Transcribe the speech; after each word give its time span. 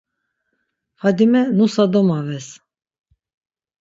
Fadime 1.01 1.41
nusa 1.57 1.83
domaves. 1.93 2.47